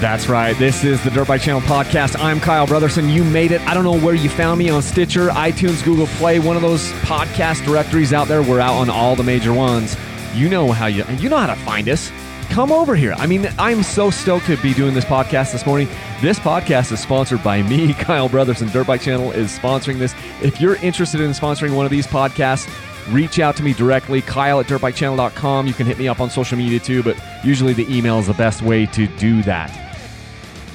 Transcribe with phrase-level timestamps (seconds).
[0.00, 0.56] That's right.
[0.58, 2.20] This is the Dirt Bike Channel podcast.
[2.20, 3.12] I'm Kyle Brotherson.
[3.12, 3.60] You made it.
[3.62, 6.92] I don't know where you found me on Stitcher, iTunes, Google Play, one of those
[7.02, 8.42] podcast directories out there.
[8.42, 9.96] We're out on all the major ones.
[10.34, 12.10] You know how you you know how to find us.
[12.50, 13.14] Come over here.
[13.16, 15.88] I mean, I'm so stoked to be doing this podcast this morning.
[16.20, 18.70] This podcast is sponsored by me, Kyle Brotherson.
[18.70, 20.14] Dirt Bike Channel is sponsoring this.
[20.42, 22.68] If you're interested in sponsoring one of these podcasts,
[23.12, 25.66] reach out to me directly, kyle at dirtbikechannel.com.
[25.66, 28.34] You can hit me up on social media too, but usually the email is the
[28.34, 29.83] best way to do that.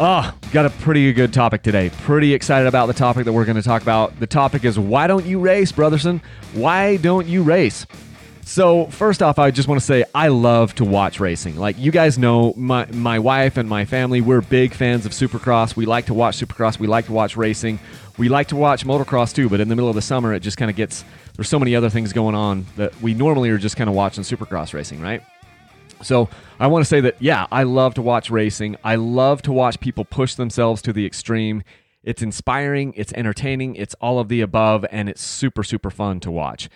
[0.02, 1.90] Oh, got a pretty good topic today.
[2.04, 4.18] Pretty excited about the topic that we're going to talk about.
[4.18, 6.22] The topic is why don't you race, Brotherson?
[6.54, 7.86] Why don't you race?
[8.46, 11.58] So, first off, I just want to say I love to watch racing.
[11.58, 15.76] Like you guys know, my my wife and my family, we're big fans of Supercross.
[15.76, 16.80] We like to watch Supercross.
[16.80, 17.78] We like to watch racing.
[18.18, 20.58] We like to watch motocross too, but in the middle of the summer it just
[20.58, 21.04] kind of gets
[21.36, 24.24] there's so many other things going on that we normally are just kind of watching
[24.24, 25.22] Supercross racing, right?
[26.02, 28.78] So I want to say that, yeah, I love to watch racing.
[28.84, 31.64] I love to watch people push themselves to the extreme.
[32.04, 36.32] It's inspiring, it's entertaining, it's all of the above, and it's super, super fun to
[36.32, 36.70] watch.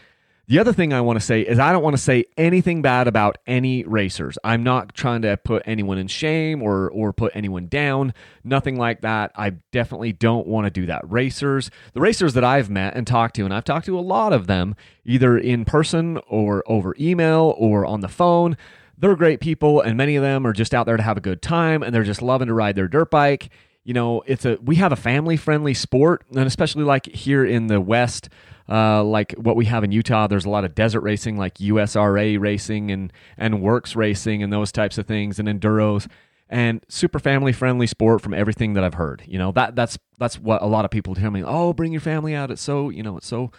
[0.48, 3.08] The other thing I want to say is I don't want to say anything bad
[3.08, 4.38] about any racers.
[4.44, 8.14] I'm not trying to put anyone in shame or or put anyone down.
[8.44, 9.32] Nothing like that.
[9.38, 11.10] I definitely don't want to do that.
[11.10, 14.34] Racers, the racers that I've met and talked to, and I've talked to a lot
[14.34, 18.58] of them, either in person or over email or on the phone
[18.98, 21.42] they're great people and many of them are just out there to have a good
[21.42, 23.50] time and they're just loving to ride their dirt bike.
[23.84, 27.68] You know it's a we have a family friendly sport and especially like here in
[27.68, 28.30] the west
[28.70, 32.40] uh, like what we have in utah there's a lot of desert racing like usra
[32.40, 36.08] racing and and WORCS racing and those types of things and enduros.
[36.48, 40.40] And super family friendly sport from everything that i've heard you know that that's that's
[40.40, 42.52] what a lot of people tell me oh bring your family out.
[42.52, 43.52] It's so you know it's so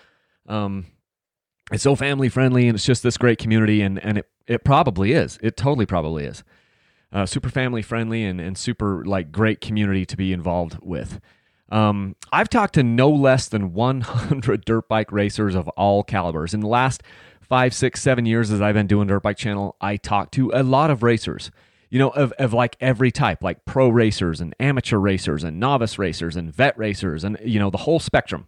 [0.48, 0.87] um
[1.71, 5.12] it's so family friendly and it's just this great community and and it it probably
[5.12, 5.39] is.
[5.42, 6.45] It totally probably is.
[7.12, 11.20] Uh, super family friendly and, and super like great community to be involved with.
[11.70, 16.55] Um, I've talked to no less than 100 dirt bike racers of all calibers.
[16.55, 17.02] In the last
[17.41, 20.63] five, six, seven years as I've been doing Dirt Bike Channel, I talked to a
[20.63, 21.51] lot of racers,
[21.90, 25.98] you know, of, of like every type, like pro racers and amateur racers and novice
[25.98, 28.46] racers and vet racers and, you know, the whole spectrum.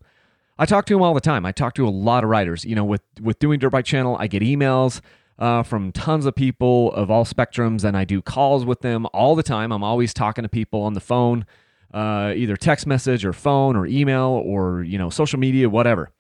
[0.59, 1.44] I talk to them all the time.
[1.44, 2.65] I talk to a lot of riders.
[2.65, 5.00] You know, with, with doing Dirt Bike Channel, I get emails
[5.38, 9.34] uh, from tons of people of all spectrums, and I do calls with them all
[9.34, 9.72] the time.
[9.72, 11.44] I'm always talking to people on the phone,
[11.92, 16.10] uh, either text message or phone or email or you know social media, whatever.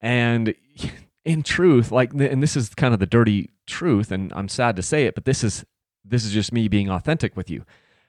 [0.00, 0.54] And
[1.24, 4.82] in truth, like, and this is kind of the dirty truth, and I'm sad to
[4.82, 5.64] say it, but this is
[6.04, 7.64] this is just me being authentic with you.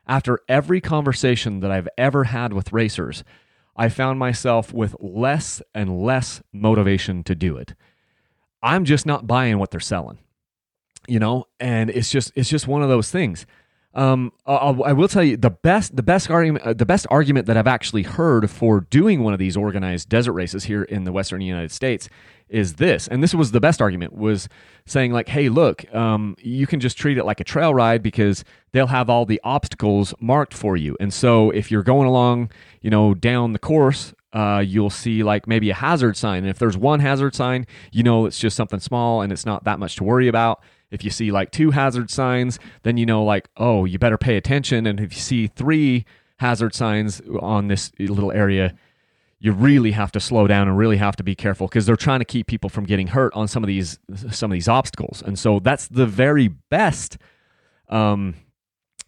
[0.08, 3.24] After every conversation that I've ever had with racers,
[3.76, 7.76] I found myself with less and less motivation to do it.
[8.64, 10.18] I'm just not buying what they're selling
[11.08, 13.46] you know, and it's just it's just one of those things.
[13.96, 17.46] Um, I'll, I will tell you the best the best argument uh, the best argument
[17.46, 21.12] that I've actually heard for doing one of these organized desert races here in the
[21.12, 22.10] Western United States
[22.50, 24.48] is this, and this was the best argument was
[24.86, 28.44] saying like, hey, look, um, you can just treat it like a trail ride because
[28.74, 32.50] they'll have all the obstacles marked for you, and so if you're going along,
[32.82, 36.40] you know, down the course uh, you'll see like maybe a hazard sign.
[36.40, 39.64] And if there's one hazard sign, you know it's just something small and it's not
[39.64, 40.62] that much to worry about.
[40.92, 44.36] If you see like two hazard signs, then you know like, oh, you better pay
[44.36, 44.86] attention.
[44.86, 46.06] And if you see three
[46.38, 48.76] hazard signs on this little area,
[49.40, 52.20] you really have to slow down and really have to be careful because they're trying
[52.20, 54.00] to keep people from getting hurt on some of these
[54.32, 55.22] some of these obstacles.
[55.22, 57.18] And so that's the very best
[57.90, 58.36] um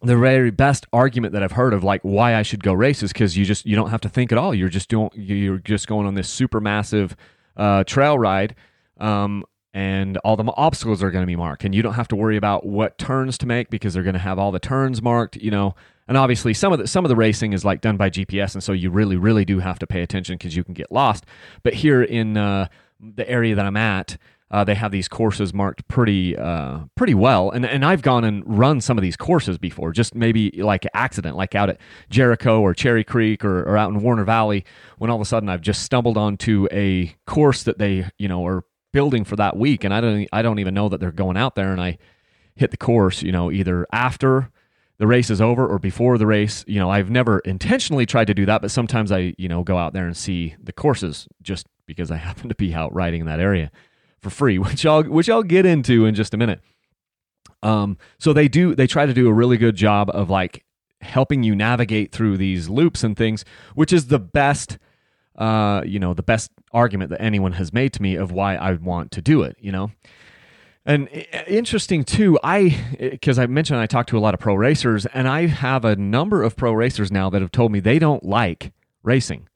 [0.06, 3.12] the very best argument that I've heard of like why I should go race is
[3.12, 4.54] because you just you don't have to think at all.
[4.54, 7.16] You're just doing you're just going on this super massive
[7.56, 8.54] uh, trail ride
[8.98, 9.44] um,
[9.76, 12.36] and all the obstacles are going to be marked and you don't have to worry
[12.36, 15.50] about what turns to make because they're going to have all the turns marked you
[15.50, 15.74] know
[16.08, 18.62] and obviously some of the some of the racing is like done by gps and
[18.62, 21.26] so you really really do have to pay attention because you can get lost
[21.62, 22.66] but here in uh,
[23.00, 24.16] the area that i'm at
[24.50, 28.42] uh, they have these courses marked pretty uh, pretty well and, and i've gone and
[28.46, 31.78] run some of these courses before just maybe like accident like out at
[32.10, 34.64] jericho or cherry creek or, or out in warner valley
[34.98, 38.46] when all of a sudden i've just stumbled onto a course that they you know
[38.46, 38.64] are
[38.96, 41.54] building for that week, and I don't I don't even know that they're going out
[41.54, 41.70] there.
[41.70, 41.98] And I
[42.54, 44.50] hit the course, you know, either after
[44.96, 46.64] the race is over or before the race.
[46.66, 49.76] You know, I've never intentionally tried to do that, but sometimes I you know go
[49.76, 53.26] out there and see the courses just because I happen to be out riding in
[53.26, 53.70] that area
[54.26, 56.60] for free, which I'll which I'll get into in just a minute.
[57.62, 60.64] Um, so they do they try to do a really good job of like
[61.00, 63.44] helping you navigate through these loops and things,
[63.74, 64.78] which is the best
[65.36, 68.72] uh, you know, the best argument that anyone has made to me of why I
[68.72, 69.90] want to do it, you know?
[70.86, 71.08] And
[71.46, 75.26] interesting too, I because I mentioned I talked to a lot of pro racers, and
[75.26, 78.72] I have a number of pro racers now that have told me they don't like
[79.02, 79.48] racing.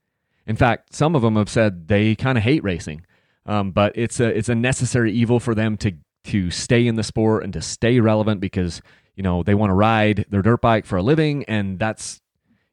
[0.45, 3.07] In fact, some of them have said they kind of hate racing,
[3.51, 5.93] um, but it's a it's a necessary evil for them to
[6.23, 8.81] to stay in the sport and to stay relevant because
[9.17, 12.21] you know they want to ride their dirt bike for a living, and that's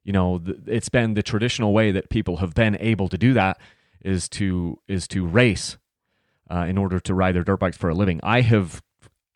[0.04, 3.60] you know it's been the traditional way that people have been able to do that
[4.02, 5.78] is to is to race
[6.52, 8.20] uh, in order to ride their dirt bikes for a living.
[8.22, 8.84] I have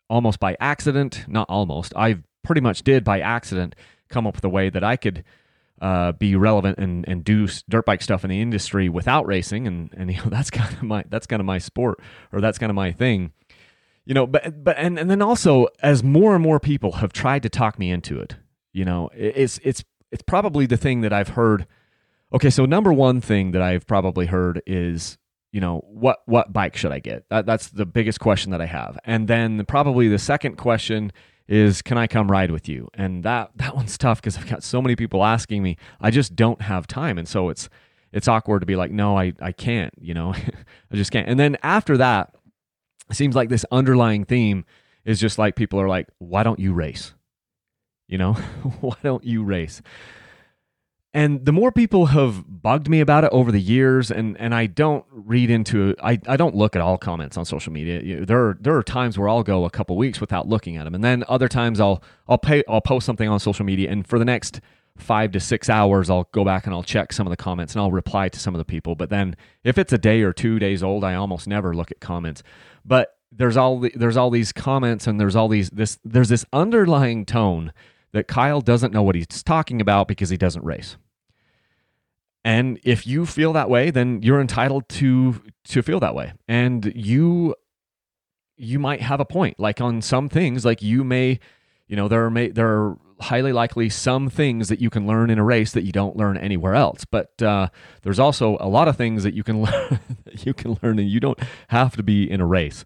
[0.08, 3.74] almost by accident, not almost, I pretty much did by accident
[4.08, 5.24] come up with a way that I could
[5.82, 9.66] uh, be relevant and, and do dirt bike stuff in the industry without racing.
[9.66, 12.00] And, and, you know, that's kind of my, that's kind of my sport
[12.32, 13.32] or that's kind of my thing,
[14.06, 17.42] you know, but, but, and, and then also as more and more people have tried
[17.42, 18.36] to talk me into it,
[18.72, 21.66] you know, it's, it's, it's probably the thing that I've heard.
[22.32, 22.50] Okay.
[22.50, 25.18] So number one thing that I've probably heard is
[25.52, 28.64] you know what what bike should i get that, that's the biggest question that i
[28.64, 31.12] have and then probably the second question
[31.48, 32.88] is can i come ride with you?
[32.94, 36.34] And that that one's tough because i've got so many people asking me i just
[36.36, 37.18] don't have time.
[37.18, 37.68] And so it's
[38.12, 40.34] it's awkward to be like no i i can't you know?
[40.92, 41.28] I just can't.
[41.28, 42.34] And then after that
[43.10, 44.64] it seems like this underlying theme
[45.04, 47.14] is just like people are like why don't you race?
[48.08, 48.32] You know?
[48.80, 49.80] Why don't you race
[51.14, 54.66] and the more people have bugged me about it over the years, and, and I
[54.66, 58.24] don't read into I, I don't look at all comments on social media.
[58.24, 60.94] There are there are times where I'll go a couple weeks without looking at them,
[60.94, 64.18] and then other times I'll I'll pay I'll post something on social media, and for
[64.18, 64.60] the next
[64.96, 67.80] five to six hours I'll go back and I'll check some of the comments and
[67.80, 68.94] I'll reply to some of the people.
[68.94, 72.00] But then if it's a day or two days old, I almost never look at
[72.00, 72.42] comments.
[72.84, 76.44] But there's all the, there's all these comments and there's all these this there's this
[76.52, 77.72] underlying tone
[78.12, 80.96] that Kyle doesn't know what he's talking about because he doesn't race.
[82.44, 86.32] And if you feel that way, then you're entitled to to feel that way.
[86.48, 87.54] And you
[88.56, 89.60] you might have a point.
[89.60, 91.38] Like on some things, like you may,
[91.86, 95.30] you know, there are may, there are highly likely some things that you can learn
[95.30, 97.04] in a race that you don't learn anywhere else.
[97.04, 97.68] But uh,
[98.02, 101.08] there's also a lot of things that you can learn that you can learn, and
[101.08, 102.84] you don't have to be in a race.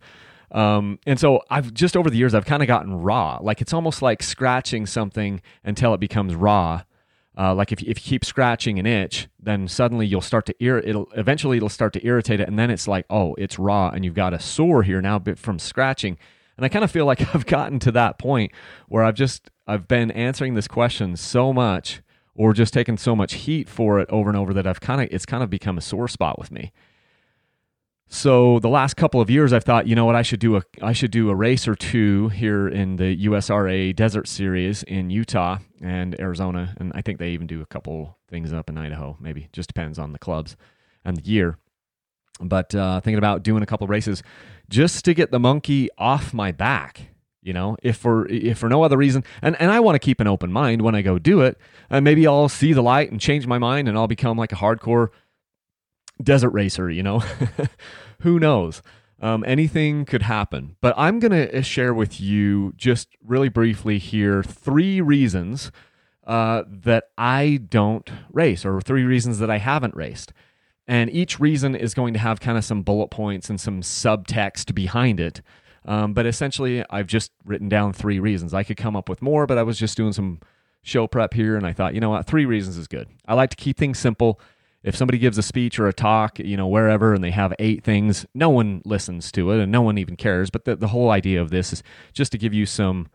[0.52, 3.38] Um, and so I've just over the years I've kind of gotten raw.
[3.40, 6.82] Like it's almost like scratching something until it becomes raw
[7.36, 10.80] uh, like if, if you keep scratching an itch, then suddenly you'll start to ir-
[10.80, 14.04] it'll eventually it'll start to irritate it, and then it's like, oh, it's raw, and
[14.04, 16.18] you've got a sore here now from scratching.
[16.56, 18.50] And I kind of feel like I've gotten to that point
[18.88, 22.02] where I've just I've been answering this question so much,
[22.34, 25.08] or just taken so much heat for it over and over that I've kind of
[25.12, 26.72] it's kind of become a sore spot with me.
[28.08, 30.62] So the last couple of years, I've thought, you know what, I should do a
[30.82, 35.58] I should do a race or two here in the USRA Desert Series in Utah
[35.80, 39.16] and Arizona, and I think they even do a couple things up in Idaho.
[39.20, 40.56] Maybe just depends on the clubs
[41.04, 41.58] and the year.
[42.40, 44.22] But uh, thinking about doing a couple races
[44.68, 47.10] just to get the monkey off my back.
[47.42, 50.20] You know, if for if for no other reason, and and I want to keep
[50.20, 51.56] an open mind when I go do it,
[51.88, 54.56] and maybe I'll see the light and change my mind, and I'll become like a
[54.56, 55.10] hardcore
[56.22, 57.22] desert racer, you know?
[58.20, 58.82] Who knows?
[59.20, 60.76] Um, anything could happen.
[60.80, 65.70] But I'm going to uh, share with you just really briefly here three reasons
[66.26, 70.32] uh, that I don't race, or three reasons that I haven't raced.
[70.88, 74.74] And each reason is going to have kind of some bullet points and some subtext
[74.74, 75.42] behind it.
[75.84, 78.54] Um, but essentially, I've just written down three reasons.
[78.54, 80.40] I could come up with more, but I was just doing some
[80.82, 83.08] show prep here, and I thought, you know what, three reasons is good.
[83.26, 84.40] I like to keep things simple
[84.86, 87.82] if somebody gives a speech or a talk, you know, wherever, and they have eight
[87.82, 90.48] things, no one listens to it and no one even cares.
[90.48, 93.08] But the, the whole idea of this is just to give you some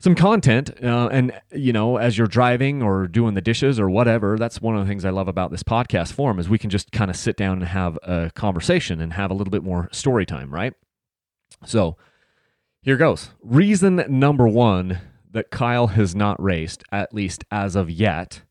[0.00, 4.36] some content uh, and you know as you're driving or doing the dishes or whatever
[4.38, 6.92] that's one of the things i love about this podcast form is we can just
[6.92, 10.24] kind of sit down and have a conversation and have a little bit more story
[10.24, 10.74] time right
[11.64, 11.96] so
[12.82, 15.00] here goes reason number one
[15.30, 18.42] that kyle has not raced at least as of yet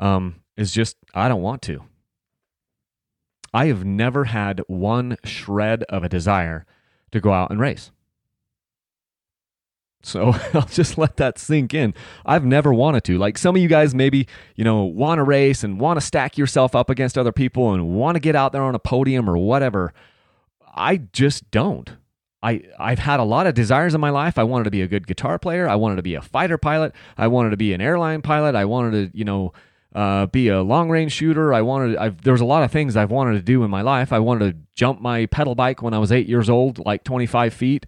[0.00, 1.82] um, is just, I don't want to.
[3.52, 6.66] I have never had one shred of a desire
[7.12, 7.90] to go out and race.
[10.04, 11.94] So I'll just let that sink in.
[12.24, 13.18] I've never wanted to.
[13.18, 16.38] Like some of you guys maybe, you know, want to race and want to stack
[16.38, 19.36] yourself up against other people and want to get out there on a podium or
[19.36, 19.92] whatever.
[20.74, 21.90] I just don't.
[22.42, 24.36] I, I've had a lot of desires in my life.
[24.36, 25.66] I wanted to be a good guitar player.
[25.66, 26.92] I wanted to be a fighter pilot.
[27.16, 28.54] I wanted to be an airline pilot.
[28.54, 29.54] I wanted to, you know,
[29.94, 31.54] uh, be a long range shooter.
[31.54, 31.96] I wanted.
[31.96, 34.12] I've, there was a lot of things I've wanted to do in my life.
[34.12, 37.54] I wanted to jump my pedal bike when I was eight years old, like 25
[37.54, 37.86] feet.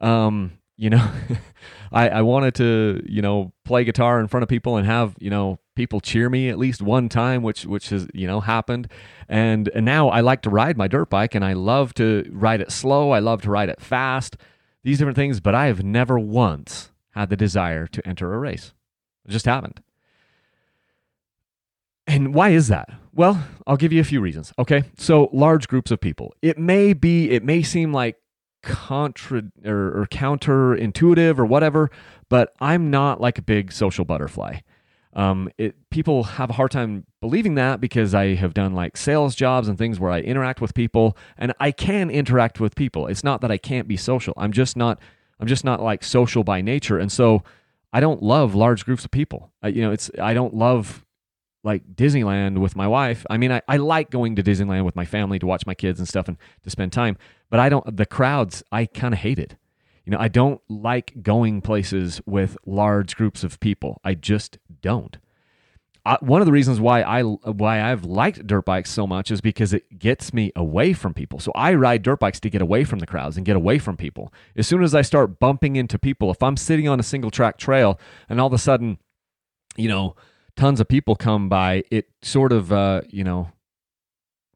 [0.00, 1.10] Um, you know,
[1.92, 5.30] I, I wanted to, you know, play guitar in front of people and have, you
[5.30, 8.90] know, people cheer me at least one time, which which has, you know, happened.
[9.28, 12.60] And and now I like to ride my dirt bike and I love to ride
[12.60, 13.10] it slow.
[13.10, 14.36] I love to ride it fast
[14.82, 18.72] these different things, but I have never once had the desire to enter a race.
[19.26, 19.82] It just happened.
[22.06, 22.90] And why is that?
[23.12, 24.52] Well, I'll give you a few reasons.
[24.58, 24.84] Okay.
[24.96, 26.34] So, large groups of people.
[26.40, 28.16] It may be, it may seem like
[28.66, 31.90] contra or, or counterintuitive or whatever,
[32.28, 34.58] but I'm not like a big social butterfly.
[35.14, 39.34] Um, it, people have a hard time believing that because I have done like sales
[39.34, 43.06] jobs and things where I interact with people and I can interact with people.
[43.06, 44.34] It's not that I can't be social.
[44.36, 45.00] I'm just not,
[45.40, 46.98] I'm just not like social by nature.
[46.98, 47.42] And so
[47.94, 49.52] I don't love large groups of people.
[49.62, 51.05] I, you know, it's, I don't love
[51.66, 53.26] like Disneyland with my wife.
[53.28, 55.98] I mean, I, I like going to Disneyland with my family to watch my kids
[55.98, 57.18] and stuff and to spend time,
[57.50, 59.56] but I don't, the crowds, I kind of hate it.
[60.04, 64.00] You know, I don't like going places with large groups of people.
[64.04, 65.18] I just don't.
[66.04, 69.40] I, one of the reasons why I why I've liked dirt bikes so much is
[69.40, 71.40] because it gets me away from people.
[71.40, 73.96] So I ride dirt bikes to get away from the crowds and get away from
[73.96, 74.32] people.
[74.54, 77.58] As soon as I start bumping into people, if I'm sitting on a single track
[77.58, 78.98] trail and all of a sudden,
[79.76, 80.14] you know,
[80.56, 83.50] tons of people come by, it sort of uh, you know,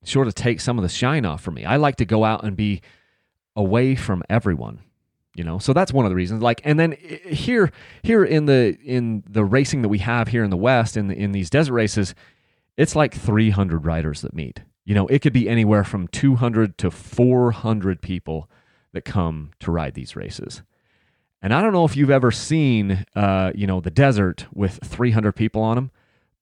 [0.04, 1.64] sort of takes some of the shine off for me.
[1.64, 2.80] I like to go out and be
[3.56, 4.80] away from everyone
[5.34, 5.58] you know?
[5.58, 7.70] So that's one of the reasons like and then here
[8.02, 11.16] here in the in the racing that we have here in the west in the,
[11.16, 12.14] in these desert races
[12.76, 14.62] it's like 300 riders that meet.
[14.84, 18.50] You know it could be anywhere from 200 to 400 people
[18.92, 20.62] that come to ride these races
[21.42, 25.32] and i don't know if you've ever seen uh, you know the desert with 300
[25.32, 25.90] people on them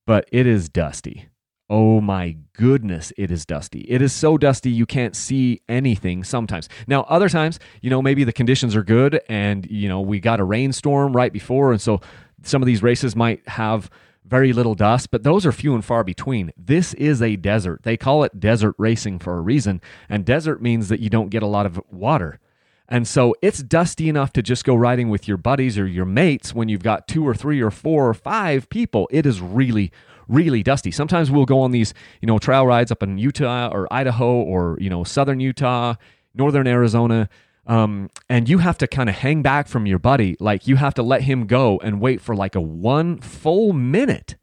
[0.07, 1.29] but it is dusty
[1.71, 3.81] Oh my goodness, it is dusty.
[3.81, 6.67] It is so dusty you can't see anything sometimes.
[6.87, 10.41] Now, other times, you know, maybe the conditions are good and, you know, we got
[10.41, 11.73] a rainstorm right before.
[11.73, 12.01] And so
[12.43, 13.91] some of these races might have
[14.25, 16.53] very little dust, but those are few and far between.
[16.57, 17.83] This is a desert.
[17.83, 19.83] They call it desert racing for a reason.
[20.09, 22.41] And desert means that you don't get a lot of water.
[22.89, 26.55] And so it's dusty enough to just go riding with your buddies or your mates
[26.55, 29.09] when you've got two or three or four or five people.
[29.11, 29.93] It is really,
[30.27, 30.91] really dusty.
[30.91, 31.93] Sometimes we'll go on these,
[32.23, 35.95] you know, trail rides up in Utah or Idaho or, you know, southern Utah,
[36.35, 37.29] northern Arizona.
[37.67, 40.37] Um, and you have to kind of hang back from your buddy.
[40.41, 44.37] Like you have to let him go and wait for like a one full minute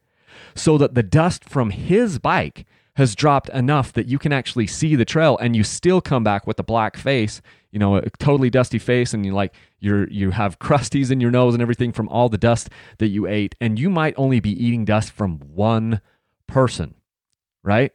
[0.53, 4.95] so that the dust from his bike has dropped enough that you can actually see
[4.95, 7.41] the trail and you still come back with a black face
[7.75, 11.29] you know, a totally dusty face and you like you're you have crusties in your
[11.29, 14.51] nose and everything from all the dust that you ate and you might only be
[14.51, 16.00] eating dust from one
[16.48, 16.96] person,
[17.63, 17.91] right?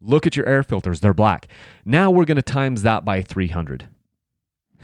[0.00, 1.48] Look at your air filters, they're black.
[1.84, 3.88] Now we're going to times that by 300.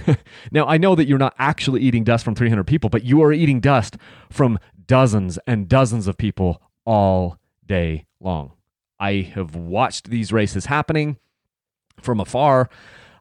[0.52, 3.32] now, I know that you're not actually eating dust from 300 people, but you are
[3.32, 3.96] eating dust
[4.28, 8.52] from dozens and dozens of people all day long.
[9.00, 11.16] I have watched these races happening
[12.02, 12.68] from afar.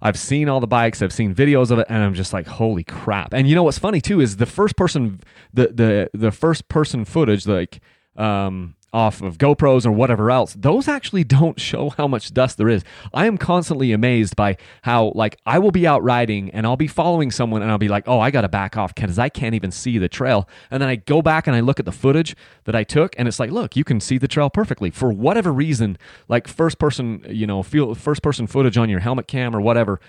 [0.03, 2.83] I've seen all the bikes, I've seen videos of it, and I'm just like, holy
[2.83, 3.33] crap!
[3.33, 5.21] And you know what's funny too is the first person,
[5.53, 7.79] the the the first person footage, like
[8.17, 12.69] um, off of GoPros or whatever else, those actually don't show how much dust there
[12.69, 12.83] is.
[13.13, 16.87] I am constantly amazed by how, like, I will be out riding and I'll be
[16.87, 19.55] following someone and I'll be like, oh, I got to back off because I can't
[19.55, 20.47] even see the trail.
[20.69, 22.35] And then I go back and I look at the footage
[22.65, 24.91] that I took and it's like, look, you can see the trail perfectly.
[24.91, 25.97] For whatever reason,
[26.27, 29.99] like first person, you know, feel first person footage on your helmet cam or whatever,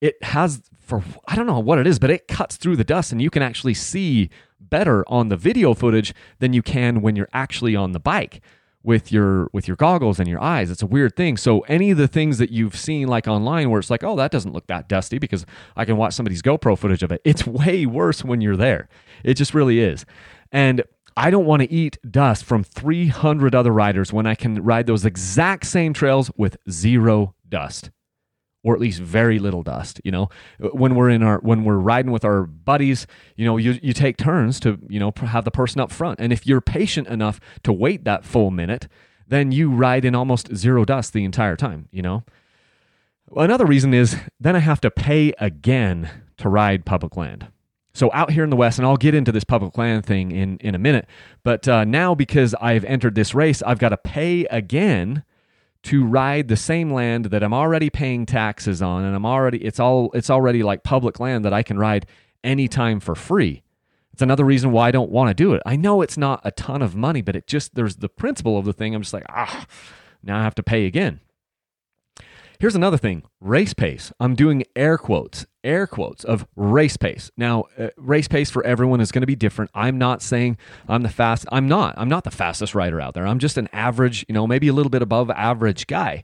[0.00, 3.12] it has for I don't know what it is, but it cuts through the dust
[3.12, 4.30] and you can actually see
[4.70, 8.40] better on the video footage than you can when you're actually on the bike
[8.82, 10.70] with your with your goggles and your eyes.
[10.70, 11.36] It's a weird thing.
[11.36, 14.30] So any of the things that you've seen like online where it's like, "Oh, that
[14.30, 17.86] doesn't look that dusty because I can watch somebody's GoPro footage of it." It's way
[17.86, 18.88] worse when you're there.
[19.24, 20.04] It just really is.
[20.50, 20.82] And
[21.16, 25.04] I don't want to eat dust from 300 other riders when I can ride those
[25.04, 27.90] exact same trails with zero dust
[28.64, 30.28] or at least very little dust you know?
[30.58, 34.16] When we're in our when we're riding with our buddies you know you, you take
[34.16, 36.20] turns to you know have the person up front.
[36.20, 38.88] And if you're patient enough to wait that full minute
[39.28, 42.24] then you ride in almost zero dust the entire time you know?
[43.34, 47.48] Another reason is then i have to pay again to ride public land.
[47.94, 50.58] So out here in the west and i'll get into this public land thing in
[50.58, 51.06] in a minute
[51.44, 55.24] but uh, now because i've entered this race i've got to pay again
[55.84, 59.80] to ride the same land that I'm already paying taxes on and I'm already it's
[59.80, 62.06] all it's already like public land that I can ride
[62.44, 63.62] anytime for free.
[64.12, 65.62] It's another reason why I don't want to do it.
[65.64, 68.64] I know it's not a ton of money, but it just there's the principle of
[68.64, 68.94] the thing.
[68.94, 69.66] I'm just like, ah,
[70.22, 71.20] now I have to pay again.
[72.62, 74.12] Here's another thing race pace.
[74.20, 77.28] I'm doing air quotes, air quotes of race pace.
[77.36, 79.72] Now, uh, race pace for everyone is going to be different.
[79.74, 81.44] I'm not saying I'm the fast.
[81.50, 81.96] I'm not.
[81.98, 83.26] I'm not the fastest rider out there.
[83.26, 86.22] I'm just an average, you know, maybe a little bit above average guy.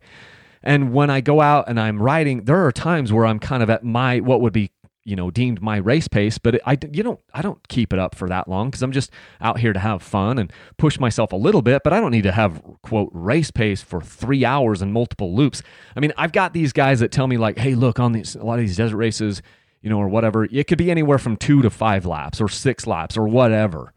[0.62, 3.68] And when I go out and I'm riding, there are times where I'm kind of
[3.68, 4.70] at my what would be
[5.08, 8.14] you know deemed my race pace but i you don't i don't keep it up
[8.14, 9.10] for that long because i'm just
[9.40, 12.22] out here to have fun and push myself a little bit but i don't need
[12.22, 15.62] to have quote race pace for three hours and multiple loops.
[15.96, 18.44] I mean i've got these guys that tell me like hey look on these a
[18.44, 19.40] lot of these desert races
[19.80, 22.86] you know or whatever it could be anywhere from two to five laps or six
[22.86, 23.94] laps or whatever.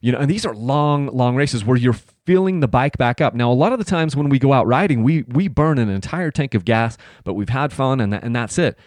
[0.00, 1.96] You know and these are long long races where you're
[2.26, 3.34] filling the bike back up.
[3.34, 5.88] Now a lot of the times when we go out riding we we burn an
[5.88, 8.78] entire tank of gas but we've had fun and, and that's it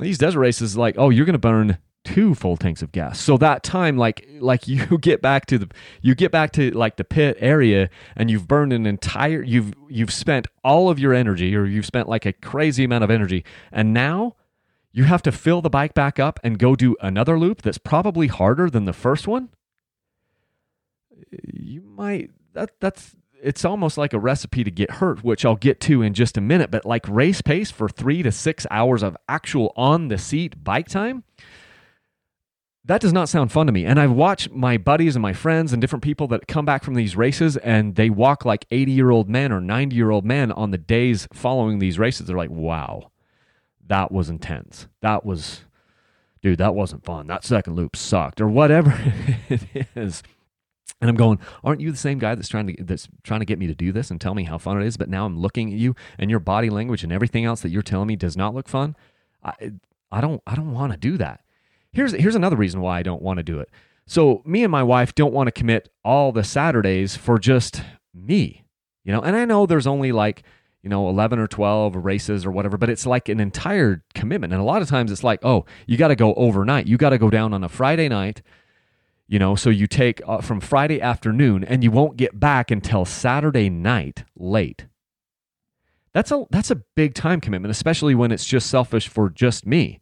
[0.00, 3.20] these desert races like oh you're going to burn two full tanks of gas.
[3.20, 5.68] So that time like like you get back to the
[6.00, 10.12] you get back to like the pit area and you've burned an entire you've you've
[10.12, 13.44] spent all of your energy or you've spent like a crazy amount of energy.
[13.70, 14.36] And now
[14.92, 18.26] you have to fill the bike back up and go do another loop that's probably
[18.26, 19.48] harder than the first one?
[21.52, 25.80] You might that that's it's almost like a recipe to get hurt, which I'll get
[25.82, 26.70] to in just a minute.
[26.70, 30.88] But like race pace for three to six hours of actual on the seat bike
[30.88, 31.24] time,
[32.84, 33.84] that does not sound fun to me.
[33.84, 36.94] And I've watched my buddies and my friends and different people that come back from
[36.94, 40.50] these races and they walk like 80 year old men or 90 year old men
[40.52, 42.26] on the days following these races.
[42.26, 43.10] They're like, wow,
[43.86, 44.86] that was intense.
[45.00, 45.62] That was,
[46.42, 47.26] dude, that wasn't fun.
[47.26, 48.96] That second loop sucked or whatever
[49.48, 50.22] it is.
[51.00, 53.58] And I'm going, aren't you the same guy that's trying to that's trying to get
[53.58, 54.96] me to do this and tell me how fun it is?
[54.96, 57.82] But now I'm looking at you and your body language and everything else that you're
[57.82, 58.94] telling me does not look fun.
[59.42, 59.72] I
[60.12, 61.40] I don't I don't want to do that.
[61.92, 63.68] Here's here's another reason why I don't want to do it.
[64.06, 67.82] So me and my wife don't want to commit all the Saturdays for just
[68.14, 68.64] me,
[69.04, 69.20] you know.
[69.20, 70.44] And I know there's only like
[70.82, 74.52] you know 11 or 12 races or whatever, but it's like an entire commitment.
[74.52, 76.86] And a lot of times it's like, oh, you got to go overnight.
[76.86, 78.42] You got to go down on a Friday night
[79.32, 83.06] you know, so you take uh, from Friday afternoon and you won't get back until
[83.06, 84.84] Saturday night late.
[86.12, 90.00] That's a that's a big time commitment, especially when it's just selfish for just me.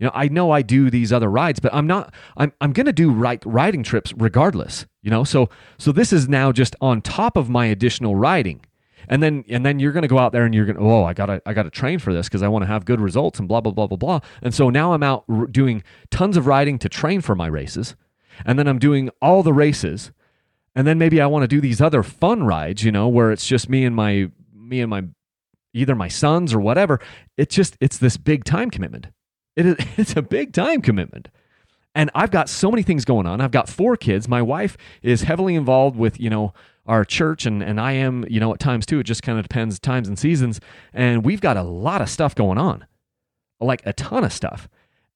[0.00, 2.86] You know, I know I do these other rides, but I'm not I'm I'm going
[2.86, 5.22] to do right riding trips regardless, you know?
[5.22, 5.48] So
[5.78, 8.66] so this is now just on top of my additional riding.
[9.08, 11.04] And then and then you're going to go out there and you're going to oh,
[11.04, 13.00] I got to I got to train for this because I want to have good
[13.00, 14.20] results and blah blah blah blah blah.
[14.42, 17.94] And so now I'm out r- doing tons of riding to train for my races
[18.44, 20.12] and then I'm doing all the races,
[20.74, 23.46] and then maybe I want to do these other fun rides, you know, where it's
[23.46, 25.04] just me and my me and my
[25.74, 27.00] either my sons or whatever.
[27.36, 29.08] It's just it's this big time commitment.
[29.56, 31.28] It is it's a big time commitment.
[31.94, 33.42] And I've got so many things going on.
[33.42, 34.26] I've got four kids.
[34.26, 36.54] My wife is heavily involved with, you know,
[36.86, 38.98] our church and, and I am, you know, at times too.
[38.98, 40.58] It just kind of depends times and seasons.
[40.94, 42.86] And we've got a lot of stuff going on.
[43.60, 44.68] Like a ton of stuff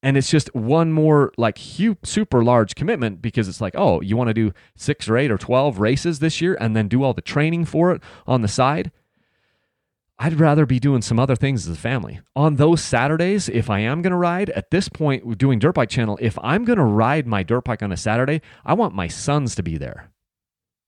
[0.03, 4.15] and it's just one more like huge, super large commitment because it's like oh you
[4.15, 7.13] want to do six or eight or 12 races this year and then do all
[7.13, 8.91] the training for it on the side?
[10.19, 12.19] I'd rather be doing some other things as a family.
[12.35, 15.89] On those saturdays if i am going to ride at this point doing dirt bike
[15.89, 19.07] channel if i'm going to ride my dirt bike on a saturday i want my
[19.07, 20.11] sons to be there.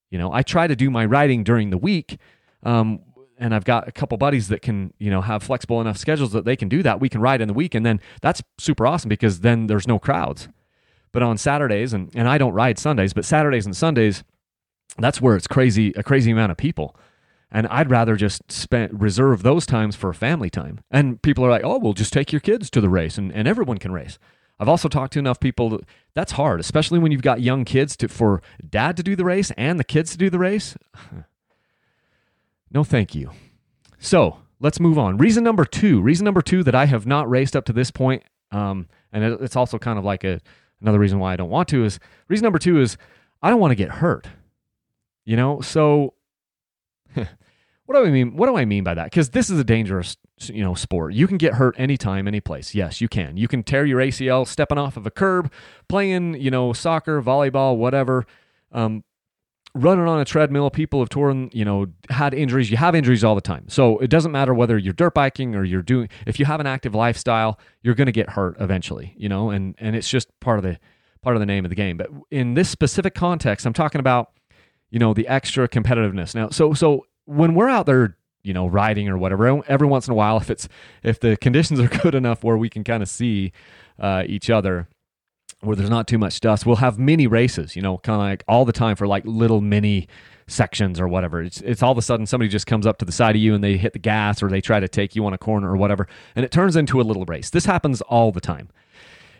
[0.10, 2.18] You know i try to do my riding during the week
[2.64, 3.00] um,
[3.40, 6.46] and I've got a couple buddies that can, you know, have flexible enough schedules that
[6.46, 7.00] they can do that.
[7.00, 9.98] We can ride in the week, and then that's super awesome because then there's no
[9.98, 10.50] crowds.
[11.12, 14.24] But on Saturdays, and, and I don't ride Sundays, but Saturdays and Sundays,
[14.98, 16.96] that's where it's crazy, a crazy amount of people.
[17.52, 20.82] And I'd rather just spend reserve those times for family time.
[20.92, 23.48] And people are like, oh, well, just take your kids to the race and, and
[23.48, 24.20] everyone can race.
[24.60, 27.96] I've also talked to enough people that, that's hard, especially when you've got young kids
[27.98, 30.76] to for dad to do the race and the kids to do the race.
[32.72, 33.32] No, thank you.
[34.00, 35.18] So let's move on.
[35.18, 36.02] Reason number two.
[36.02, 39.56] Reason number two that I have not raced up to this point, um, and it's
[39.56, 40.40] also kind of like a
[40.82, 42.98] another reason why I don't want to is reason number two is
[43.42, 44.28] I don't want to get hurt.
[45.26, 46.14] You know, so
[47.14, 48.36] what do I mean?
[48.36, 49.06] What do I mean by that?
[49.06, 51.14] Because this is a dangerous, you know, sport.
[51.14, 52.74] You can get hurt anytime, any place.
[52.74, 53.36] Yes, you can.
[53.38, 55.52] You can tear your ACL stepping off of a curb,
[55.88, 58.26] playing, you know, soccer, volleyball, whatever.
[58.72, 59.04] Um,
[59.76, 62.72] running on a treadmill, people have torn, you know, had injuries.
[62.72, 63.66] You have injuries all the time.
[63.70, 66.68] So it doesn't matter whether you're dirt biking or you're doing if you have an
[66.68, 70.60] active lifestyle, you're going to get hurt eventually, you know, and and it's just part
[70.60, 70.80] of the
[71.22, 71.98] part of the name of the game.
[71.98, 74.32] But in this specific context, I'm talking about,
[74.90, 76.34] you know, the extra competitiveness.
[76.34, 80.12] Now, so so when we're out there, you know, riding or whatever, every once in
[80.12, 80.68] a while if it's
[81.04, 83.52] if the conditions are good enough where we can kind of see
[84.00, 84.88] uh, each other,
[85.62, 88.44] where there's not too much dust, we'll have mini races, you know, kind of like
[88.48, 90.08] all the time for like little mini
[90.48, 91.42] sections or whatever.
[91.42, 93.54] It's, it's all of a sudden somebody just comes up to the side of you
[93.54, 95.78] and they hit the gas or they try to take you on a corner or
[95.78, 96.08] whatever.
[96.36, 97.50] And it turns into a little race.
[97.50, 98.70] This happens all the time.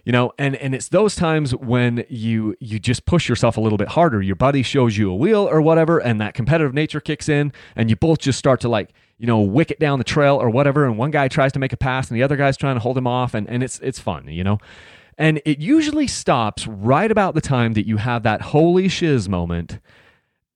[0.06, 3.78] You know, and, and it's those times when you you just push yourself a little
[3.78, 4.22] bit harder.
[4.22, 7.90] Your buddy shows you a wheel or whatever, and that competitive nature kicks in, and
[7.90, 10.86] you both just start to like, you know, wick it down the trail or whatever.
[10.86, 12.98] And one guy tries to make a pass and the other guy's trying to hold
[12.98, 14.58] him off, and, and it's it's fun, you know
[15.20, 19.80] And it usually stops right about the time that you have that holy shiz moment,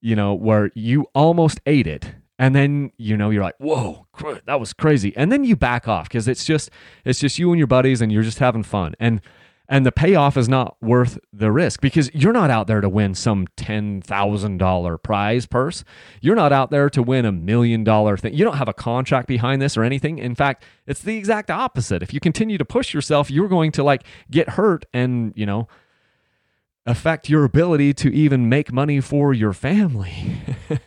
[0.01, 2.15] you know, where you almost ate it.
[2.39, 4.07] And then, you know, you're like, whoa,
[4.45, 5.13] that was crazy.
[5.15, 6.71] And then you back off because it's just,
[7.05, 8.95] it's just you and your buddies and you're just having fun.
[8.99, 9.21] And
[9.69, 13.15] and the payoff is not worth the risk because you're not out there to win
[13.15, 15.83] some $10,000 prize purse.
[16.21, 18.33] You're not out there to win a million dollar thing.
[18.33, 20.17] You don't have a contract behind this or anything.
[20.17, 22.03] In fact, it's the exact opposite.
[22.03, 25.69] If you continue to push yourself, you're going to like get hurt and, you know,
[26.85, 30.41] affect your ability to even make money for your family.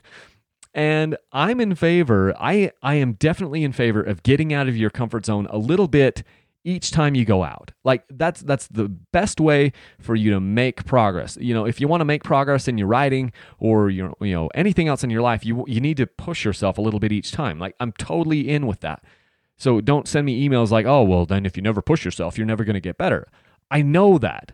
[0.74, 4.90] and I'm in favor, I I am definitely in favor of getting out of your
[4.90, 6.22] comfort zone a little bit
[6.66, 7.70] each time you go out.
[7.84, 11.38] Like that's that's the best way for you to make progress.
[11.40, 14.48] You know, if you want to make progress in your writing or your you know
[14.54, 17.30] anything else in your life, you you need to push yourself a little bit each
[17.30, 17.58] time.
[17.60, 19.04] Like I'm totally in with that.
[19.56, 22.46] So don't send me emails like, "Oh, well, then if you never push yourself, you're
[22.46, 23.28] never going to get better."
[23.70, 24.52] I know that.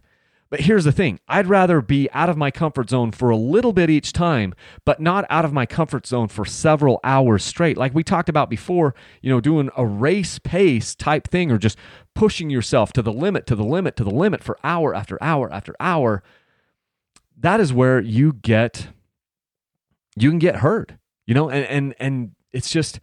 [0.53, 3.73] But here's the thing I'd rather be out of my comfort zone for a little
[3.73, 4.53] bit each time,
[4.85, 7.79] but not out of my comfort zone for several hours straight.
[7.79, 11.79] Like we talked about before, you know, doing a race pace type thing or just
[12.15, 15.51] pushing yourself to the limit, to the limit, to the limit for hour after hour
[15.51, 16.23] after hour.
[17.39, 18.89] That is where you get,
[20.17, 20.93] you can get hurt,
[21.25, 23.01] you know, and, and, and it's just,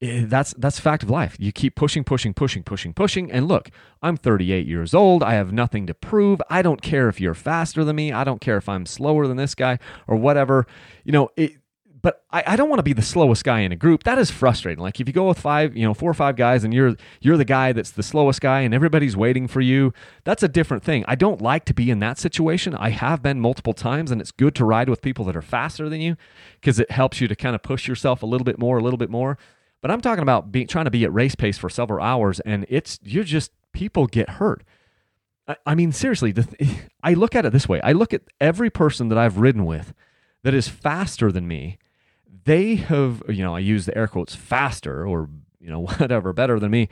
[0.00, 1.36] Eh, that's that's fact of life.
[1.40, 3.32] You keep pushing, pushing, pushing, pushing, pushing.
[3.32, 5.22] And look, I'm 38 years old.
[5.22, 6.40] I have nothing to prove.
[6.48, 8.12] I don't care if you're faster than me.
[8.12, 10.66] I don't care if I'm slower than this guy or whatever.
[11.04, 11.56] You know, it,
[12.00, 14.04] but I, I don't want to be the slowest guy in a group.
[14.04, 14.80] That is frustrating.
[14.80, 17.36] Like if you go with five, you know, four or five guys and you're you're
[17.36, 21.04] the guy that's the slowest guy and everybody's waiting for you, that's a different thing.
[21.08, 22.74] I don't like to be in that situation.
[22.74, 25.88] I have been multiple times and it's good to ride with people that are faster
[25.88, 26.16] than you
[26.60, 28.96] because it helps you to kind of push yourself a little bit more, a little
[28.98, 29.36] bit more.
[29.80, 32.66] But I'm talking about being trying to be at race pace for several hours, and
[32.68, 34.64] it's you're just people get hurt.
[35.46, 36.48] I, I mean, seriously, th-
[37.02, 39.94] I look at it this way: I look at every person that I've ridden with
[40.42, 41.78] that is faster than me.
[42.44, 45.28] They have, you know, I use the air quotes faster or
[45.60, 46.88] you know whatever better than me.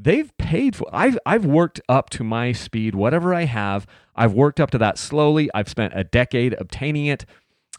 [0.00, 0.86] They've paid for.
[0.92, 3.86] I've I've worked up to my speed, whatever I have.
[4.14, 5.50] I've worked up to that slowly.
[5.54, 7.26] I've spent a decade obtaining it,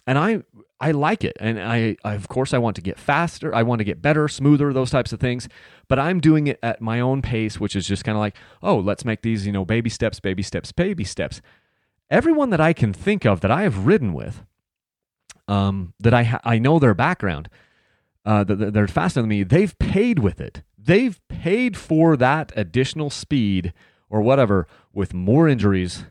[0.09, 0.41] and I
[0.81, 1.37] I like it.
[1.39, 3.53] And I, I, of course, I want to get faster.
[3.53, 5.47] I want to get better, smoother, those types of things.
[5.87, 8.77] But I'm doing it at my own pace, which is just kind of like, oh,
[8.77, 11.41] let's make these, you know, baby steps, baby steps, baby steps.
[12.09, 14.43] Everyone that I can think of that I have ridden with,
[15.47, 17.49] um, that I, ha- I know their background,
[18.25, 20.63] uh, that they're faster than me, they've paid with it.
[20.77, 23.73] They've paid for that additional speed
[24.09, 26.05] or whatever with more injuries,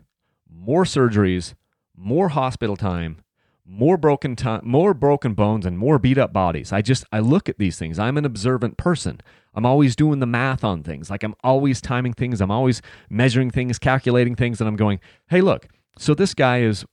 [0.48, 1.54] more surgeries,
[1.96, 3.24] more hospital time
[3.68, 6.72] more broken time, more broken bones and more beat up bodies.
[6.72, 7.98] I just I look at these things.
[7.98, 9.20] I'm an observant person.
[9.54, 11.10] I'm always doing the math on things.
[11.10, 12.40] Like I'm always timing things.
[12.40, 15.68] I'm always measuring things, calculating things and I'm going, "Hey, look.
[15.98, 16.84] So this guy is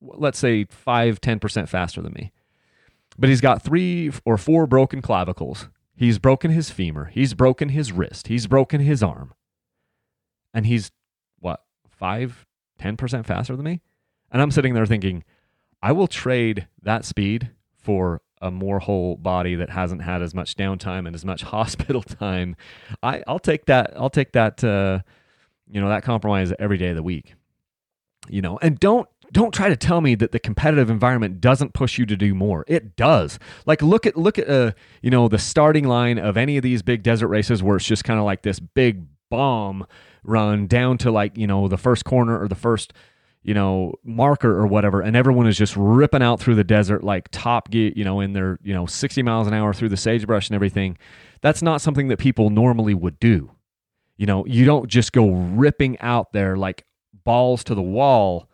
[0.00, 2.32] let's say 5 10% faster than me.
[3.18, 5.68] But he's got 3 or 4 broken clavicles.
[5.96, 7.06] He's broken his femur.
[7.06, 8.26] He's broken his wrist.
[8.26, 9.32] He's broken his arm.
[10.52, 10.90] And he's
[11.38, 11.62] what?
[11.88, 12.44] 5
[12.80, 13.80] 10% faster than me?
[14.32, 15.22] And I'm sitting there thinking,
[15.84, 20.56] I will trade that speed for a more whole body that hasn't had as much
[20.56, 22.56] downtime and as much hospital time.
[23.02, 23.92] I, I'll take that.
[23.94, 24.64] I'll take that.
[24.64, 25.00] Uh,
[25.70, 27.34] you know that compromise every day of the week.
[28.30, 31.98] You know, and don't don't try to tell me that the competitive environment doesn't push
[31.98, 32.64] you to do more.
[32.66, 33.38] It does.
[33.66, 36.80] Like look at look at uh, you know the starting line of any of these
[36.80, 39.86] big desert races where it's just kind of like this big bomb
[40.22, 42.94] run down to like you know the first corner or the first
[43.44, 47.28] you know, marker or whatever, and everyone is just ripping out through the desert like
[47.30, 50.48] top gear, you know, in their, you know, 60 miles an hour through the sagebrush
[50.48, 50.96] and everything.
[51.42, 53.50] That's not something that people normally would do.
[54.16, 56.86] You know, you don't just go ripping out there like
[57.24, 58.48] balls to the wall,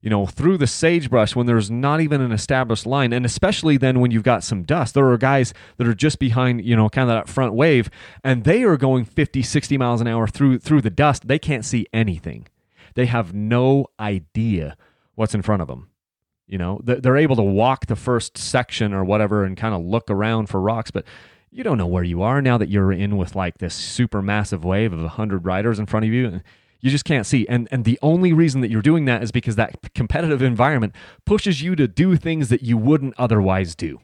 [0.00, 3.12] you know, through the sagebrush when there's not even an established line.
[3.12, 4.94] And especially then when you've got some dust.
[4.94, 7.90] There are guys that are just behind, you know, kind of that front wave,
[8.24, 11.28] and they are going 50, 60 miles an hour through through the dust.
[11.28, 12.48] They can't see anything.
[12.94, 14.76] They have no idea
[15.14, 15.88] what's in front of them.
[16.46, 20.10] You know, they're able to walk the first section or whatever and kind of look
[20.10, 21.06] around for rocks, but
[21.50, 24.64] you don't know where you are now that you're in with like this super massive
[24.64, 26.40] wave of 100 riders in front of you.
[26.80, 27.46] You just can't see.
[27.48, 31.62] And, and the only reason that you're doing that is because that competitive environment pushes
[31.62, 34.00] you to do things that you wouldn't otherwise do.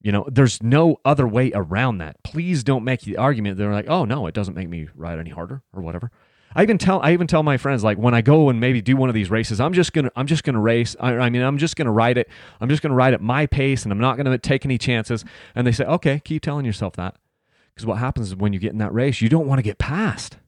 [0.00, 2.22] You know, there's no other way around that.
[2.22, 5.18] Please don't make the argument that they're like, oh no, it doesn't make me ride
[5.18, 6.10] any harder or whatever.
[6.54, 8.96] I even tell I even tell my friends like when I go and maybe do
[8.96, 10.96] one of these races, I'm just gonna I'm just gonna race.
[10.98, 12.28] I, I mean I'm just gonna ride it.
[12.60, 15.24] I'm just gonna ride at my pace, and I'm not gonna take any chances.
[15.54, 17.16] And they say, okay, keep telling yourself that,
[17.74, 19.78] because what happens is when you get in that race, you don't want to get
[19.78, 20.38] passed.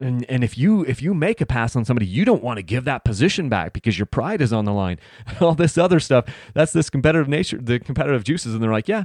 [0.00, 2.62] and and if you if you make a pass on somebody you don't want to
[2.62, 4.98] give that position back because your pride is on the line
[5.40, 9.04] all this other stuff that's this competitive nature the competitive juices and they're like yeah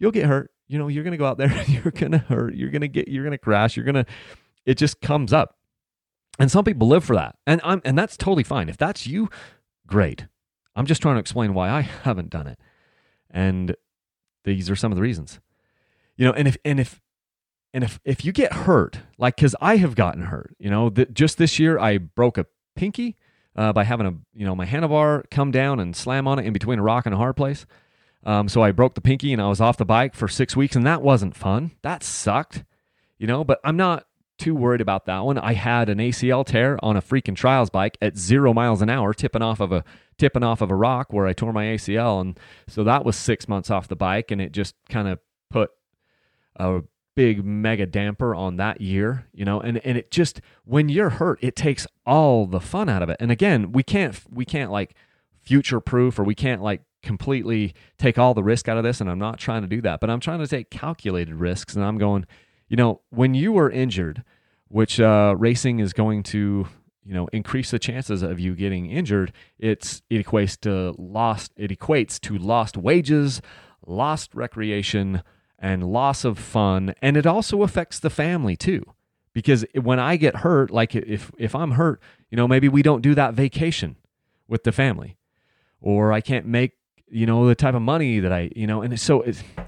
[0.00, 2.88] you'll get hurt you know you're gonna go out there you're gonna hurt you're gonna
[2.88, 4.04] get you're gonna crash you're gonna
[4.66, 5.56] it just comes up
[6.38, 9.30] and some people live for that and i'm and that's totally fine if that's you
[9.86, 10.26] great
[10.74, 12.58] i'm just trying to explain why i haven't done it
[13.30, 13.74] and
[14.44, 15.40] these are some of the reasons
[16.16, 17.00] you know and if and if
[17.76, 21.36] and if if you get hurt, like because I have gotten hurt, you know, just
[21.36, 23.16] this year I broke a pinky
[23.54, 26.54] uh, by having a you know my handlebar come down and slam on it in
[26.54, 27.66] between a rock and a hard place.
[28.24, 30.74] Um, so I broke the pinky and I was off the bike for six weeks,
[30.74, 31.72] and that wasn't fun.
[31.82, 32.64] That sucked,
[33.18, 33.44] you know.
[33.44, 34.06] But I'm not
[34.38, 35.38] too worried about that one.
[35.38, 39.14] I had an ACL tear on a freaking trials bike at zero miles an hour,
[39.14, 39.84] tipping off of a
[40.18, 43.48] tipping off of a rock where I tore my ACL, and so that was six
[43.48, 45.18] months off the bike, and it just kind of
[45.50, 45.70] put
[46.56, 46.82] a
[47.14, 51.38] big mega damper on that year, you know, and, and it just when you're hurt,
[51.42, 53.16] it takes all the fun out of it.
[53.18, 54.94] And again, we can't we can't like
[55.40, 59.00] future proof or we can't like completely take all the risk out of this.
[59.00, 61.74] And I'm not trying to do that, but I'm trying to take calculated risks.
[61.74, 62.26] And I'm going,
[62.68, 64.24] you know, when you are injured,
[64.68, 66.66] which uh, racing is going to
[67.04, 71.70] you know increase the chances of you getting injured it's it equates to lost it
[71.70, 73.40] equates to lost wages
[73.86, 75.22] lost recreation
[75.58, 76.94] and loss of fun.
[77.00, 78.84] And it also affects the family too.
[79.32, 82.00] Because when i get hurt like if if i'm hurt
[82.30, 83.96] you know maybe we don't do that vacation
[84.48, 85.16] with the family.
[85.80, 86.72] Or i can't make
[87.08, 89.24] you know the type of money that i you know and so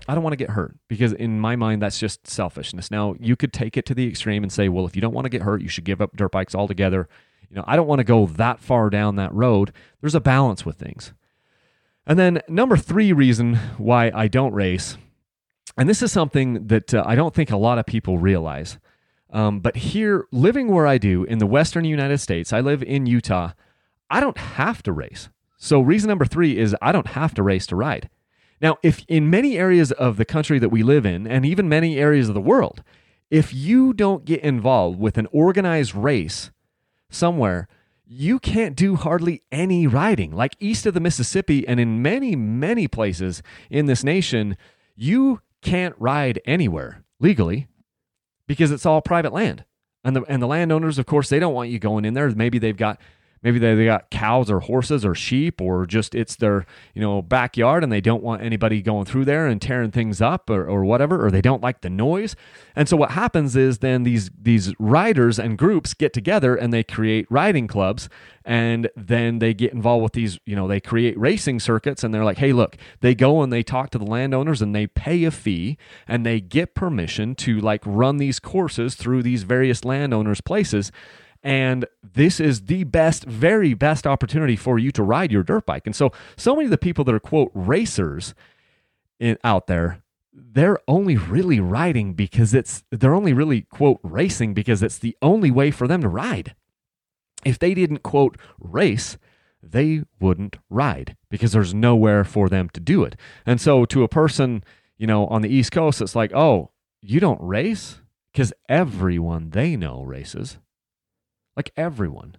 [0.08, 3.36] i don't want to get hurt because in my mind that's just selfishness now you
[3.36, 5.42] could take it to the extreme and say well if you don't want to get
[5.42, 7.08] hurt you should give up dirt bikes altogether
[7.48, 10.66] you know i don't want to go that far down that road there's a balance
[10.66, 11.12] with things
[12.06, 14.96] and then number three reason why i don't race
[15.78, 18.78] and this is something that uh, I don't think a lot of people realize.
[19.30, 23.06] Um, but here, living where I do in the Western United States, I live in
[23.06, 23.52] Utah,
[24.10, 25.28] I don't have to race.
[25.58, 28.08] So, reason number three is I don't have to race to ride.
[28.60, 31.98] Now, if in many areas of the country that we live in, and even many
[31.98, 32.82] areas of the world,
[33.30, 36.50] if you don't get involved with an organized race
[37.10, 37.68] somewhere,
[38.06, 40.32] you can't do hardly any riding.
[40.32, 44.56] Like east of the Mississippi and in many, many places in this nation,
[44.96, 47.66] you can't ride anywhere legally
[48.46, 49.64] because it's all private land.
[50.04, 52.30] And the and the landowners, of course, they don't want you going in there.
[52.30, 52.98] Maybe they've got
[53.42, 57.22] maybe they, they got cows or horses or sheep or just it's their you know
[57.22, 60.84] backyard and they don't want anybody going through there and tearing things up or, or
[60.84, 62.36] whatever or they don't like the noise.
[62.74, 66.82] And so what happens is then these these riders and groups get together and they
[66.84, 68.08] create riding clubs
[68.44, 72.24] and then they get involved with these you know they create racing circuits and they're
[72.24, 75.30] like hey look they go and they talk to the landowners and they pay a
[75.30, 75.76] fee
[76.08, 80.90] and they get permission to like run these courses through these various landowners places
[81.42, 85.86] and this is the best, very best opportunity for you to ride your dirt bike.
[85.86, 88.34] And so, so many of the people that are, quote, racers
[89.20, 94.82] in, out there, they're only really riding because it's, they're only really, quote, racing because
[94.82, 96.54] it's the only way for them to ride.
[97.44, 99.16] If they didn't, quote, race,
[99.62, 103.16] they wouldn't ride because there's nowhere for them to do it.
[103.46, 104.64] And so, to a person,
[104.96, 106.70] you know, on the East Coast, it's like, oh,
[107.00, 108.00] you don't race?
[108.32, 110.58] Because everyone they know races.
[111.58, 112.36] Like everyone.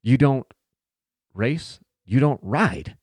[0.00, 0.46] You don't
[1.34, 2.96] race, you don't ride.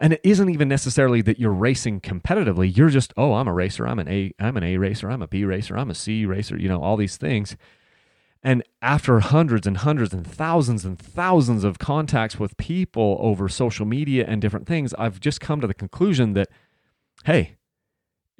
[0.00, 2.76] And it isn't even necessarily that you're racing competitively.
[2.76, 3.86] You're just, oh, I'm a racer.
[3.86, 4.32] I'm an A.
[4.40, 5.08] I'm an A racer.
[5.08, 5.78] I'm a B racer.
[5.78, 6.58] I'm a C racer.
[6.58, 7.56] You know all these things.
[8.42, 13.86] And after hundreds and hundreds and thousands and thousands of contacts with people over social
[13.86, 16.48] media and different things, I've just come to the conclusion that,
[17.24, 17.56] hey,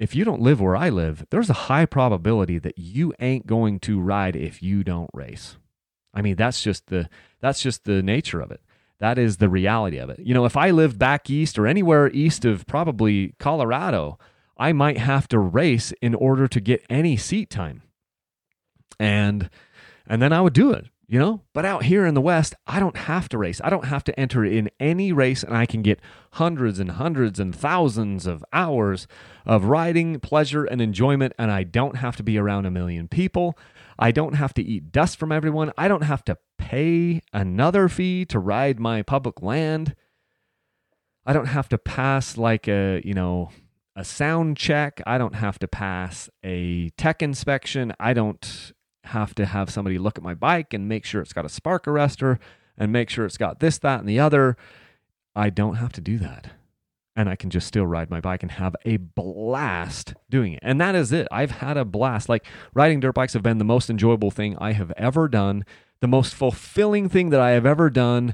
[0.01, 3.79] if you don't live where I live, there's a high probability that you ain't going
[3.81, 5.57] to ride if you don't race.
[6.11, 7.07] I mean, that's just the
[7.39, 8.61] that's just the nature of it.
[8.99, 10.17] That is the reality of it.
[10.17, 14.17] You know, if I lived back east or anywhere east of probably Colorado,
[14.57, 17.83] I might have to race in order to get any seat time.
[18.99, 19.51] And
[20.07, 21.41] and then I would do it you know?
[21.53, 23.59] But out here in the West, I don't have to race.
[23.61, 25.99] I don't have to enter in any race, and I can get
[26.33, 29.07] hundreds and hundreds and thousands of hours
[29.45, 33.57] of riding, pleasure, and enjoyment, and I don't have to be around a million people.
[33.99, 35.73] I don't have to eat dust from everyone.
[35.77, 39.97] I don't have to pay another fee to ride my public land.
[41.25, 43.49] I don't have to pass like a, you know,
[43.97, 45.01] a sound check.
[45.05, 47.91] I don't have to pass a tech inspection.
[47.99, 48.71] I don't
[49.05, 51.85] have to have somebody look at my bike and make sure it's got a spark
[51.85, 52.39] arrestor
[52.77, 54.57] and make sure it's got this, that, and the other.
[55.35, 56.51] I don't have to do that.
[57.15, 60.59] and I can just still ride my bike and have a blast doing it.
[60.61, 61.27] And that is it.
[61.31, 62.29] I've had a blast.
[62.29, 65.65] Like riding dirt bikes have been the most enjoyable thing I have ever done,
[65.99, 68.33] the most fulfilling thing that I have ever done.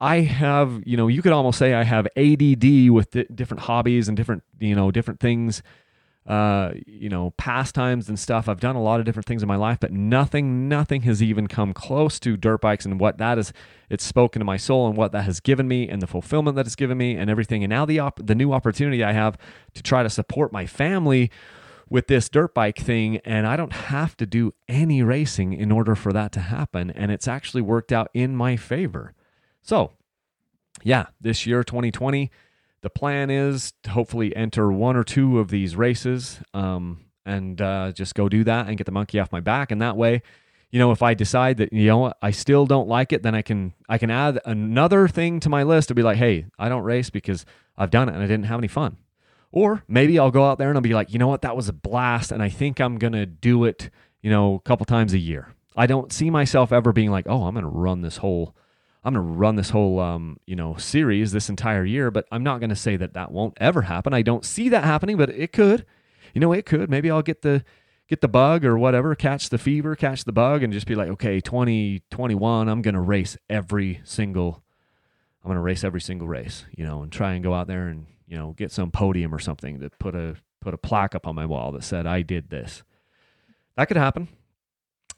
[0.00, 4.16] I have, you know, you could almost say I have ADD with different hobbies and
[4.16, 5.62] different, you know, different things
[6.26, 8.48] uh, you know, pastimes and stuff.
[8.48, 11.46] I've done a lot of different things in my life, but nothing, nothing has even
[11.46, 13.52] come close to dirt bikes and what that is.
[13.88, 16.66] It's spoken to my soul and what that has given me and the fulfillment that
[16.66, 17.62] it's given me and everything.
[17.62, 19.38] And now the op- the new opportunity I have
[19.74, 21.30] to try to support my family
[21.88, 25.94] with this dirt bike thing, and I don't have to do any racing in order
[25.94, 26.90] for that to happen.
[26.90, 29.14] And it's actually worked out in my favor.
[29.62, 29.92] So,
[30.82, 32.30] yeah, this year, 2020
[32.86, 37.90] the plan is to hopefully enter one or two of these races um, and uh,
[37.90, 39.72] just go do that and get the monkey off my back.
[39.72, 40.22] And that way,
[40.70, 43.42] you know, if I decide that you know I still don't like it, then I
[43.42, 46.84] can I can add another thing to my list to be like, hey, I don't
[46.84, 47.44] race because
[47.76, 48.98] I've done it and I didn't have any fun.
[49.50, 51.68] Or maybe I'll go out there and I'll be like, you know what, that was
[51.68, 53.90] a blast, and I think I'm gonna do it,
[54.22, 55.48] you know, a couple times a year.
[55.76, 58.54] I don't see myself ever being like, oh, I'm gonna run this whole
[59.06, 62.42] I'm going to run this whole um, you know series this entire year, but I'm
[62.42, 64.12] not going to say that that won't ever happen.
[64.12, 65.86] I don't see that happening, but it could.
[66.34, 66.90] You know, it could.
[66.90, 67.64] Maybe I'll get the
[68.08, 71.08] get the bug or whatever, catch the fever, catch the bug, and just be like,
[71.10, 74.64] okay, 2021, I'm going to race every single.
[75.42, 77.86] I'm going to race every single race, you know, and try and go out there
[77.86, 81.28] and you know get some podium or something to put a put a plaque up
[81.28, 82.82] on my wall that said I did this.
[83.76, 84.26] That could happen.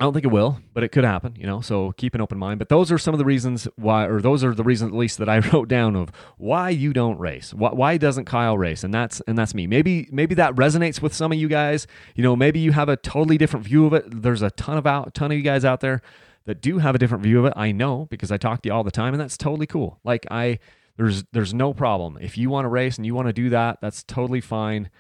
[0.01, 1.61] I don't think it will, but it could happen, you know.
[1.61, 2.61] So keep an open mind.
[2.61, 5.19] But those are some of the reasons why, or those are the reasons at least
[5.19, 7.53] that I wrote down of why you don't race.
[7.53, 8.85] Why, why doesn't Kyle race?
[8.85, 9.67] And that's and that's me.
[9.67, 11.89] Maybe maybe that resonates with some of you guys.
[12.15, 14.23] You know, maybe you have a totally different view of it.
[14.23, 16.01] There's a ton of out ton of you guys out there
[16.45, 17.53] that do have a different view of it.
[17.57, 19.99] I know because I talk to you all the time, and that's totally cool.
[20.05, 20.61] Like I,
[20.97, 23.81] there's there's no problem if you want to race and you want to do that.
[23.81, 24.91] That's totally fine.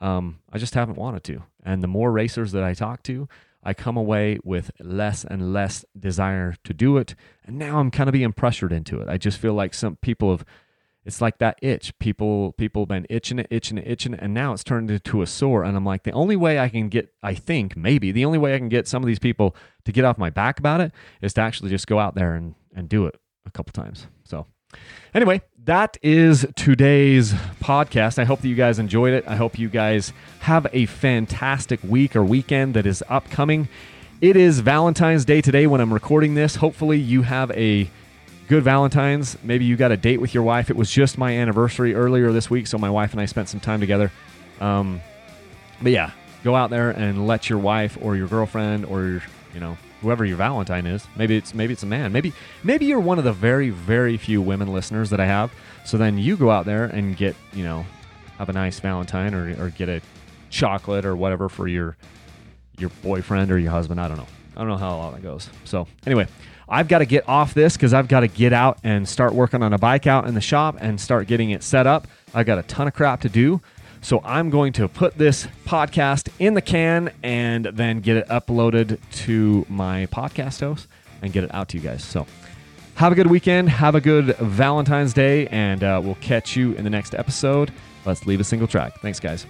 [0.00, 1.42] Um, I just haven't wanted to.
[1.64, 3.28] And the more racers that I talk to,
[3.64, 7.14] I come away with less and less desire to do it.
[7.44, 9.08] And now I'm kind of being pressured into it.
[9.08, 10.44] I just feel like some people have
[11.04, 11.98] it's like that itch.
[11.98, 15.20] People people have been itching it, itching it, itching it, and now it's turned into
[15.22, 15.62] a sore.
[15.62, 18.54] And I'm like, the only way I can get, I think maybe the only way
[18.54, 21.34] I can get some of these people to get off my back about it is
[21.34, 24.06] to actually just go out there and and do it a couple times.
[24.24, 24.46] So
[25.14, 28.18] Anyway, that is today's podcast.
[28.18, 29.24] I hope that you guys enjoyed it.
[29.26, 33.68] I hope you guys have a fantastic week or weekend that is upcoming.
[34.20, 36.56] It is Valentine's Day today when I'm recording this.
[36.56, 37.88] Hopefully, you have a
[38.48, 39.36] good Valentine's.
[39.42, 40.70] Maybe you got a date with your wife.
[40.70, 43.60] It was just my anniversary earlier this week, so my wife and I spent some
[43.60, 44.10] time together.
[44.60, 45.00] Um,
[45.82, 46.10] but yeah,
[46.42, 49.22] go out there and let your wife or your girlfriend or your,
[49.54, 51.06] you know, whoever your Valentine is.
[51.16, 52.12] Maybe it's maybe it's a man.
[52.12, 55.52] Maybe maybe you're one of the very very few women listeners that I have.
[55.84, 57.84] So then you go out there and get you know
[58.38, 60.00] have a nice Valentine or or get a
[60.50, 61.96] chocolate or whatever for your
[62.78, 64.00] your boyfriend or your husband.
[64.00, 64.26] I don't know.
[64.56, 65.48] I don't know how all that goes.
[65.64, 66.28] So anyway,
[66.68, 69.62] I've got to get off this because I've got to get out and start working
[69.62, 72.06] on a bike out in the shop and start getting it set up.
[72.34, 73.60] I've got a ton of crap to do.
[74.04, 78.98] So I'm going to put this podcast in the can and then get it uploaded
[79.24, 80.88] to my podcast host
[81.22, 82.04] and get it out to you guys.
[82.04, 82.26] So
[82.96, 83.70] have a good weekend.
[83.70, 87.72] Have a good Valentine's Day, and uh, we'll catch you in the next episode.
[88.04, 89.00] Let's leave a single track.
[89.00, 89.46] Thanks, guys.